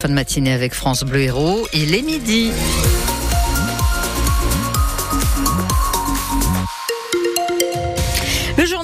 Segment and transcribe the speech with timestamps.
[0.00, 2.52] Fin de matinée avec France Bleu Héros, il est midi.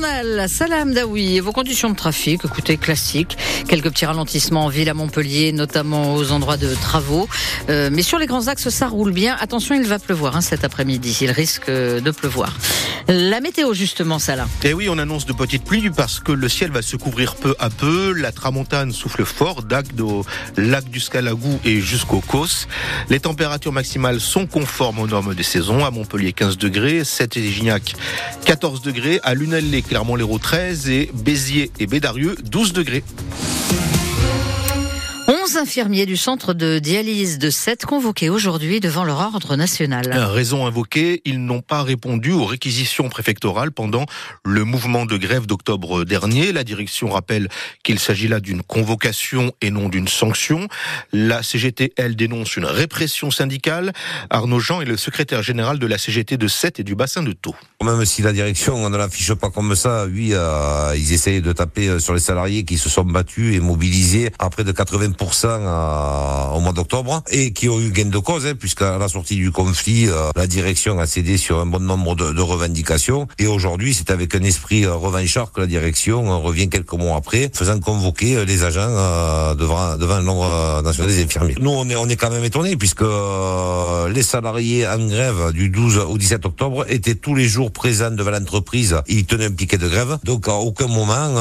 [0.05, 3.39] Journal Salam Daoui et vos conditions de trafic, écoutez, classique.
[3.69, 7.29] Quelques petits ralentissements en ville à Montpellier, notamment aux endroits de travaux.
[7.71, 9.37] Euh, mais sur les grands axes, ça roule bien.
[9.41, 11.17] Attention, il va pleuvoir hein, cet après-midi.
[11.23, 12.55] Il risque de pleuvoir.
[13.09, 14.47] La météo, justement, là.
[14.63, 17.55] Et oui, on annonce de petites pluies parce que le ciel va se couvrir peu
[17.59, 18.13] à peu.
[18.13, 20.03] La tramontane souffle fort d'Agde
[20.57, 22.67] lac du Scalagou et jusqu'au Causse.
[23.11, 25.85] Les températures maximales sont conformes aux normes des saisons.
[25.85, 27.05] À Montpellier, 15 degrés.
[27.05, 27.95] 7 et Gignac,
[28.45, 29.21] 14 degrés.
[29.23, 33.05] À Lunel, Clermont-Lérault, 13 et Béziers et Bédarieux, 12 degrés.
[35.45, 40.11] 11 infirmiers du centre de dialyse de Sète convoqués aujourd'hui devant leur ordre national.
[40.11, 44.07] Raison invoquée, ils n'ont pas répondu aux réquisitions préfectorales pendant
[44.43, 46.51] le mouvement de grève d'octobre dernier.
[46.53, 47.51] La direction rappelle
[47.83, 50.67] qu'il s'agit là d'une convocation et non d'une sanction.
[51.13, 53.93] La CGT, elle, dénonce une répression syndicale.
[54.31, 57.33] Arnaud Jean est le secrétaire général de la CGT de Sète et du bassin de
[57.33, 57.55] Thau.
[57.83, 62.01] Même si la direction ne l'affiche pas comme ça, oui, euh, ils essayent de taper
[62.01, 66.73] sur les salariés qui se sont battus et mobilisés à près de 80% au mois
[66.73, 70.31] d'octobre et qui ont eu gain de cause, hein, puisqu'à la sortie du conflit, euh,
[70.37, 73.27] la direction a cédé sur un bon nombre de, de revendications.
[73.39, 77.17] Et aujourd'hui, c'est avec un esprit euh, revanchard que la direction euh, revient quelques mois
[77.17, 81.57] après, faisant convoquer les agents devant, devant l'ordre national des infirmiers.
[81.61, 83.05] Nous, on est, on est quand même étonnés, puisque
[84.09, 88.31] les salariés en grève du 12 au 17 octobre étaient tous les jours présents devant
[88.31, 88.97] l'entreprise.
[89.09, 90.19] Ils tenaient un piquet de grève.
[90.25, 91.35] Donc, à aucun moment,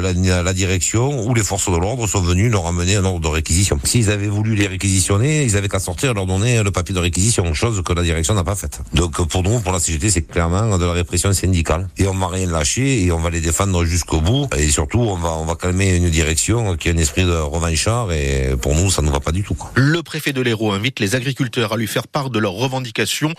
[0.00, 3.78] la, la direction ou les forces de l'ordre sont venus leur amener un de réquisition.
[3.84, 7.00] S'ils avaient voulu les réquisitionner, ils avaient qu'à sortir et leur donner le papier de
[7.00, 8.80] réquisition, chose que la direction n'a pas faite.
[8.92, 11.88] Donc pour nous, pour la CGT, c'est clairement de la répression syndicale.
[11.98, 14.48] Et on va rien lâcher et on va les défendre jusqu'au bout.
[14.56, 18.12] Et surtout, on va, on va calmer une direction qui a un esprit de revanchard
[18.12, 19.56] et pour nous, ça ne va pas du tout.
[19.74, 23.32] Le préfet de l'Hérault invite les agriculteurs à lui faire part de leurs revendications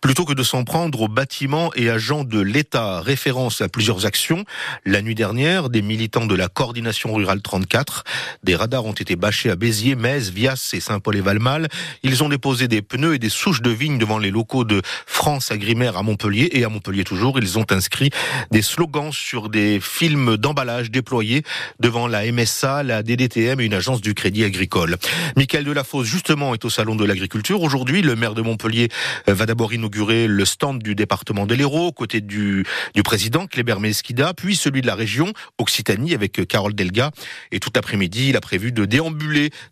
[0.00, 3.00] plutôt que de s'en prendre aux bâtiments et agents de l'État.
[3.00, 4.44] Référence à plusieurs actions.
[4.84, 8.04] La nuit dernière, des militants de la coordination rurale 34,
[8.42, 11.68] des radars ont été bâchés à Béziers, Metz, Vias et Saint-Paul et Valmal.
[12.02, 15.50] Ils ont déposé des pneus et des souches de vignes devant les locaux de France
[15.50, 17.38] Agrimaire à Montpellier et à Montpellier toujours.
[17.38, 18.10] Ils ont inscrit
[18.50, 21.42] des slogans sur des films d'emballage déployés
[21.80, 24.96] devant la MSA, la DDTM et une agence du Crédit Agricole.
[25.36, 27.62] Michael Delafosse, justement, est au Salon de l'Agriculture.
[27.62, 28.88] Aujourd'hui, le maire de Montpellier
[29.26, 34.34] va d'abord inaugurer le stand du département de l'Hérault, côté du, du président Kléber Mesquida,
[34.34, 37.10] puis celui de la région Occitanie avec Carole Delga.
[37.50, 39.01] Et tout l'après-midi, il a prévu de déambuler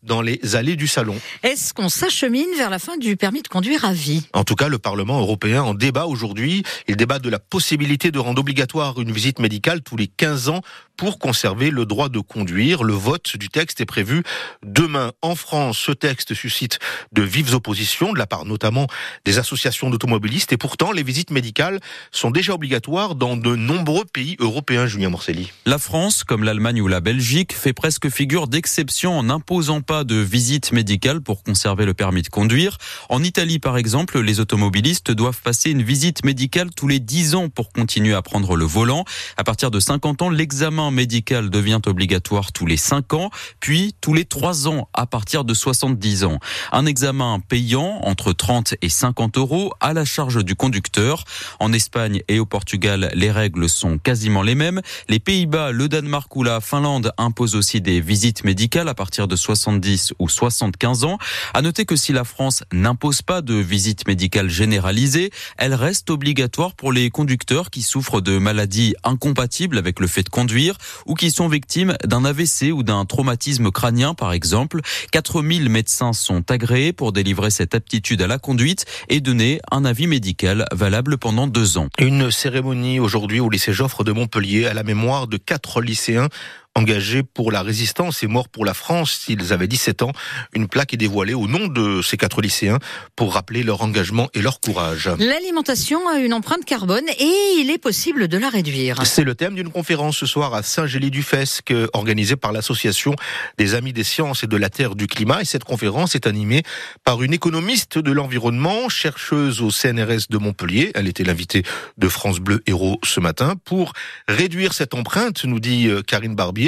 [0.03, 1.17] dans les allées du salon.
[1.43, 4.27] Est-ce qu'on s'achemine vers la fin du permis de conduire à vie?
[4.33, 6.63] En tout cas, le Parlement européen en débat aujourd'hui.
[6.89, 10.63] Il débat de la possibilité de rendre obligatoire une visite médicale tous les 15 ans
[11.01, 12.83] pour conserver le droit de conduire.
[12.83, 14.23] Le vote du texte est prévu
[14.63, 15.13] demain.
[15.23, 16.79] En France, ce texte suscite
[17.13, 18.87] de vives oppositions de la part notamment
[19.25, 21.81] des associations d'automobilistes et pourtant les visites médicales
[22.13, 25.53] sont déjà obligatoires dans de nombreux pays européens, Julien Morcelli.
[25.65, 30.17] La France, comme l'Allemagne ou la Belgique, fait presque figure d'exception en n'imposant pas de
[30.17, 32.79] visite médicale pour conserver le permis de conduire.
[33.09, 37.49] En Italie, par exemple, les automobilistes doivent passer une visite médicale tous les 10 ans
[37.49, 39.05] pour continuer à prendre le volant.
[39.37, 44.15] À partir de 50 ans, l'examen médical devient obligatoire tous les 5 ans, puis tous
[44.15, 46.39] les 3 ans à partir de 70 ans.
[46.73, 51.25] Un examen payant entre 30 et 50 euros à la charge du conducteur.
[51.59, 54.81] En Espagne et au Portugal, les règles sont quasiment les mêmes.
[55.09, 59.35] Les Pays-Bas, le Danemark ou la Finlande imposent aussi des visites médicales à partir de
[59.35, 61.17] 70 ou 75 ans.
[61.55, 66.75] À noter que si la France n'impose pas de visite médicale généralisée, elle reste obligatoire
[66.75, 71.31] pour les conducteurs qui souffrent de maladies incompatibles avec le fait de conduire ou qui
[71.31, 74.83] sont victimes d'un AVC ou d'un traumatisme crânien, par exemple.
[75.13, 80.09] 4000 médecins sont agréés pour délivrer cette aptitude à la conduite et donner un avis
[80.09, 81.89] médical valable pendant deux ans.
[81.99, 86.29] Une cérémonie aujourd'hui au lycée Joffre de Montpellier à la mémoire de quatre lycéens
[86.77, 90.13] engagés pour la résistance et morts pour la France s'ils avaient 17 ans.
[90.55, 92.79] Une plaque est dévoilée au nom de ces quatre lycéens
[93.17, 95.11] pour rappeler leur engagement et leur courage.
[95.19, 99.05] L'alimentation a une empreinte carbone et il est possible de la réduire.
[99.05, 103.15] C'est le thème d'une conférence ce soir à Saint-Gély-du-Fesque organisée par l'association
[103.59, 105.43] des Amis des Sciences et de la Terre du Climat.
[105.43, 106.63] Et cette conférence est animée
[107.05, 110.93] par une économiste de l'environnement, chercheuse au CNRS de Montpellier.
[110.95, 111.65] Elle était l'invitée
[111.99, 113.55] de France Bleu Héros ce matin.
[113.65, 113.93] Pour
[114.29, 116.60] réduire cette empreinte, nous dit euh, Karine Barbier,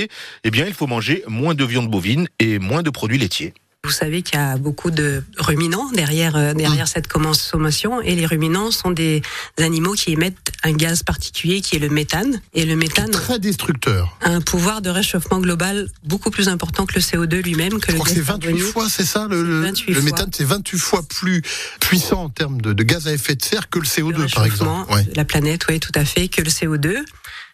[0.44, 3.54] eh bien, il faut manger moins de viande bovine et moins de produits laitiers.
[3.84, 8.26] Vous savez qu'il y a beaucoup de ruminants derrière, euh, derrière cette consommation et les
[8.26, 9.22] ruminants sont des
[9.58, 12.40] animaux qui émettent un gaz particulier qui est le méthane.
[12.54, 14.16] Et le méthane Très destructeur.
[14.20, 17.96] a un pouvoir de réchauffement global beaucoup plus important que le CO2 lui-même, que Je
[17.96, 18.72] le crois que c'est 28 carbonique.
[18.72, 20.02] fois, c'est ça Le, le, 28 le fois.
[20.04, 21.42] méthane, c'est 28 fois plus
[21.80, 24.44] puissant en termes de, de gaz à effet de serre que le le CO2, par
[24.44, 24.92] réchauffement exemple.
[24.94, 25.06] Ouais.
[25.16, 26.98] la planète, oui, tout à fait, que le CO2.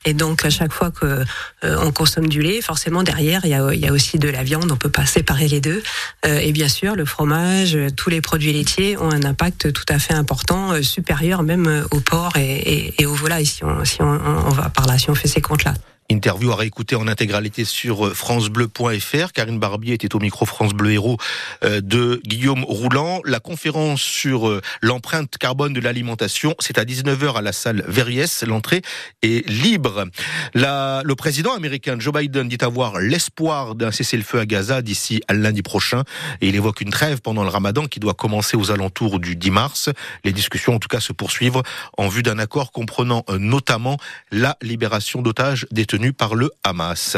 [0.04, 1.24] Et donc, à chaque fois que
[1.64, 4.42] euh, on consomme du lait, forcément derrière, il y a, y a aussi de la
[4.42, 4.70] viande.
[4.70, 5.82] On peut pas séparer les deux.
[6.26, 9.98] Euh, et bien sûr, le fromage, tous les produits laitiers ont un impact tout à
[9.98, 13.46] fait important, euh, supérieur même au porc et, et, aux volailles.
[13.46, 15.74] Si on, si on, on va par là, si on fait ces comptes-là.
[16.10, 19.32] Interview à réécouter en intégralité sur euh, francebleu.fr.
[19.34, 21.18] Karine Barbier était au micro France Bleu Héros
[21.64, 23.20] euh, de Guillaume Roulant.
[23.26, 28.42] La conférence sur euh, l'empreinte carbone de l'alimentation, c'est à 19h à la salle Verriès.
[28.44, 28.80] L'entrée
[29.20, 30.06] est libre.
[30.54, 36.04] Le président américain Joe Biden dit avoir l'espoir d'un cessez-le-feu à Gaza d'ici lundi prochain
[36.40, 39.50] et il évoque une trêve pendant le ramadan qui doit commencer aux alentours du 10
[39.50, 39.90] mars.
[40.24, 41.60] Les discussions en tout cas se poursuivent
[41.98, 43.98] en vue d'un accord comprenant notamment
[44.30, 47.16] la libération d'otages détenus par le Hamas.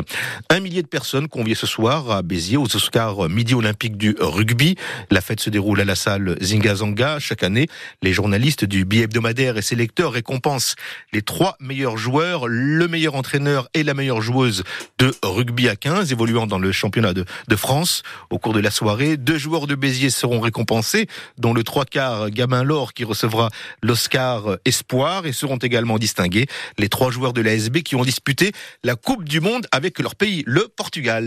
[0.48, 4.76] Un millier de personnes conviées ce soir à Béziers aux Oscars Midi Olympique du rugby.
[5.10, 7.18] La fête se déroule à la salle Zingazanga.
[7.18, 7.68] Chaque année,
[8.02, 10.76] les journalistes du billet hebdomadaire et ses lecteurs récompensent
[11.12, 14.64] les trois meilleurs joueurs, le meilleur entraîneur et la meilleure joueuse
[14.98, 18.02] de rugby à 15 évoluant dans le championnat de, de France.
[18.30, 21.06] Au cours de la soirée, deux joueurs de Béziers seront récompensés,
[21.36, 23.50] dont le trois quarts Gamin Laure qui recevra
[23.82, 26.46] l'Oscar Espoir et seront également distingués
[26.78, 30.42] les trois joueurs de l'ASB qui ont disputé la Coupe du Monde avec leur pays,
[30.46, 31.18] le Portugal.